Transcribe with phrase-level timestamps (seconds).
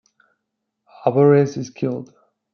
[1.05, 2.11] Alvarez is killed.